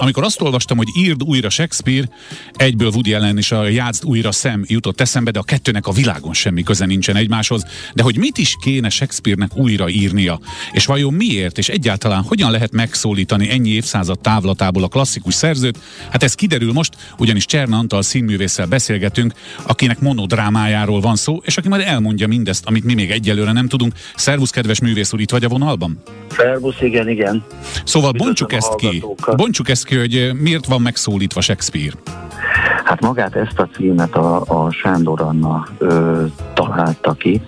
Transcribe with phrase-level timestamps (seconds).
[0.00, 2.08] amikor azt olvastam, hogy írd újra Shakespeare,
[2.52, 6.32] egyből Woody Allen és a játszd újra szem jutott eszembe, de a kettőnek a világon
[6.32, 7.64] semmi köze nincsen egymáshoz.
[7.94, 10.40] De hogy mit is kéne Shakespeare-nek újra írnia?
[10.72, 11.58] És vajon miért?
[11.58, 15.78] És egyáltalán hogyan lehet megszólítani ennyi évszázad távlatából a klasszikus szerzőt?
[16.10, 19.32] Hát ez kiderül most, ugyanis Cserna Antal színművésszel beszélgetünk,
[19.62, 23.94] akinek monodrámájáról van szó, és aki majd elmondja mindezt, amit mi még egyelőre nem tudunk.
[24.16, 26.02] Szervusz, kedves művész úr, itt vagy a vonalban?
[26.36, 27.44] Szervusz, igen, igen.
[27.84, 29.04] Szóval bontsuk ezt ki.
[29.36, 31.94] Bontsuk ezt ki, hogy miért van megszólítva Shakespeare.
[32.84, 37.40] Hát magát ezt a címet a, a Sándor Anna ö, találta ki,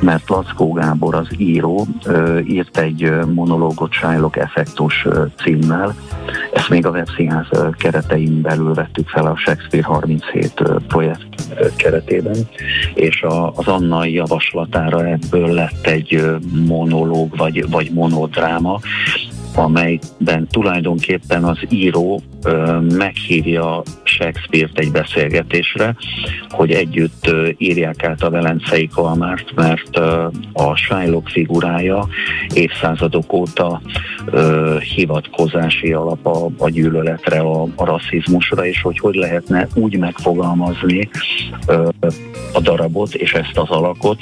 [0.00, 5.94] mert Lackó Gábor az író ö, írt egy monológot Shylock effektus ö, címmel.
[6.52, 7.46] Ezt még a webszínház
[7.78, 11.29] keretein belül vettük fel a Shakespeare 37 ö, projekt
[11.76, 12.36] keretében,
[12.94, 16.22] és a, az Anna javaslatára ebből lett egy
[16.66, 18.80] monológ vagy, vagy monodráma,
[19.54, 25.96] amelyben tulajdonképpen az író ö, meghívja Shakespeare-t egy beszélgetésre,
[26.48, 32.08] hogy együtt ö, írják át a Velencei Kalmárt, mert ö, a Shylock figurája
[32.54, 33.80] évszázadok óta
[34.26, 41.08] ö, hivatkozási alap a, a gyűlöletre, a, a rasszizmusra, és hogy hogy lehetne úgy megfogalmazni
[41.66, 41.88] ö,
[42.52, 44.18] a darabot és ezt az alakot,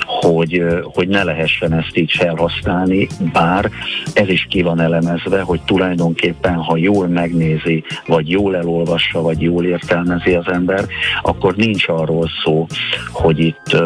[0.00, 3.70] hogy, hogy ne lehessen ezt így felhasználni, bár
[4.14, 9.64] ez is ki van elemezve, hogy tulajdonképpen, ha jól megnézi, vagy jól elolvassa, vagy jól
[9.64, 10.86] értelmezi az ember,
[11.22, 12.66] akkor nincs arról szó,
[13.12, 13.76] hogy itt,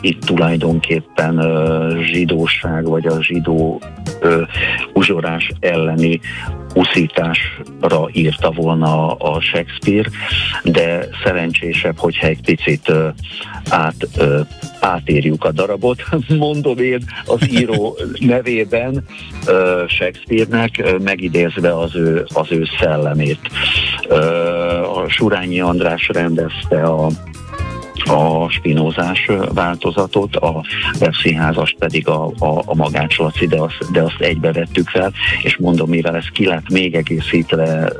[0.00, 1.40] itt tulajdonképpen
[2.02, 3.80] zsidóság, vagy a zsidó
[4.92, 6.20] uzsorás elleni
[6.74, 10.08] uszításra írta volna a Shakespeare,
[10.62, 12.92] de szerencsésebb, hogyha egy picit
[13.68, 14.08] át,
[14.80, 16.02] átírjuk a darabot.
[16.28, 19.04] Mondom én az író nevében
[19.88, 23.40] Shakespeare-nek, megidézve az ő, az ő szellemét.
[24.94, 27.08] A Surányi András rendezte a
[28.06, 30.64] a spinózás változatot, a
[31.00, 35.12] webszínházast pedig a, a, a Magács Laci, de azt, de azt egybe vettük fel,
[35.42, 37.92] és mondom, mivel ez ki lett még egészítve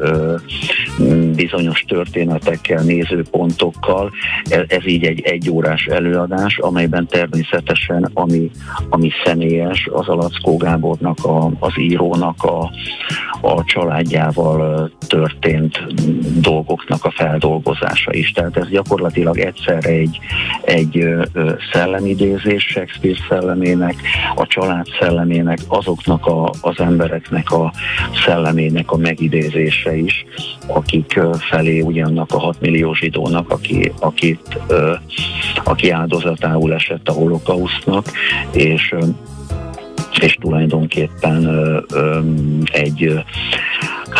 [1.35, 4.11] bizonyos történetekkel, nézőpontokkal,
[4.45, 8.51] ez, ez így egy egyórás előadás, amelyben természetesen ami,
[8.89, 12.71] ami személyes, az a Lackó Gábornak, a, az írónak a,
[13.41, 15.85] a családjával történt
[16.41, 18.31] dolgoknak a feldolgozása is.
[18.31, 20.19] Tehát ez gyakorlatilag egyszerre egy,
[20.65, 21.07] egy
[21.73, 23.95] szellemidézés Shakespeare szellemének,
[24.35, 27.73] a család szellemének, azoknak a, az embereknek a
[28.25, 30.25] szellemének a megidézése is,
[30.67, 34.59] akik felé ugyannak a 6 millió zsidónak, aki, akit,
[35.65, 38.07] aki áldozatául esett a holokausznak,
[38.53, 38.95] és
[40.21, 41.49] és tulajdonképpen
[42.73, 43.25] egy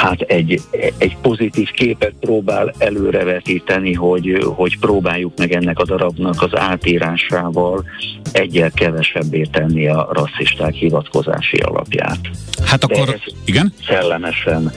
[0.05, 0.61] hát egy,
[0.99, 7.85] egy pozitív képet próbál előrevetíteni, hogy, hogy próbáljuk meg ennek a darabnak az átírásával
[8.33, 12.19] egyel kevesebbé tenni a rasszisták hivatkozási alapját.
[12.65, 13.73] Hát akkor, igen?
[13.87, 14.73] Szellemesen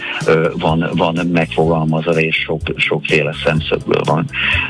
[0.53, 4.29] van, van megfogalmazva, és sok, sokféle szemszögből van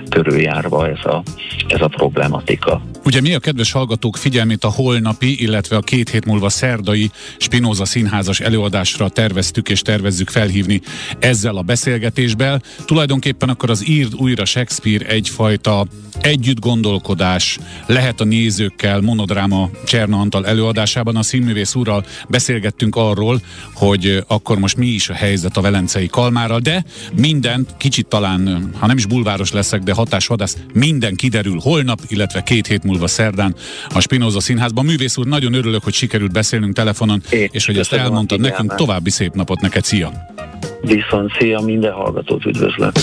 [0.09, 1.23] körüljárva ez a,
[1.67, 2.81] ez a problematika.
[3.05, 7.85] Ugye mi a kedves hallgatók figyelmét a holnapi, illetve a két hét múlva szerdai Spinoza
[7.85, 10.81] színházas előadásra terveztük és tervezzük felhívni
[11.19, 12.63] ezzel a beszélgetésben.
[12.85, 15.87] Tulajdonképpen akkor az írd újra Shakespeare egyfajta
[16.21, 21.15] együtt gondolkodás lehet a nézőkkel, monodráma Cserna Antal előadásában.
[21.15, 23.41] A színművész úrral beszélgettünk arról,
[23.73, 28.87] hogy akkor most mi is a helyzet a velencei kalmára, de minden kicsit talán, ha
[28.87, 33.55] nem is bulváros leszek, de hatásvadász, minden kiderül holnap, illetve két hét múlva szerdán
[33.89, 34.85] a Spinoza Színházban.
[34.85, 38.75] Művész úr, nagyon örülök, hogy sikerült beszélnünk telefonon, é, és hogy ezt elmondtad nekünk.
[38.75, 40.35] További szép napot neked, szia!
[40.81, 42.97] Viszont szia, minden hallgatót üdvözlök!